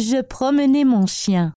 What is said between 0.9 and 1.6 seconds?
chien.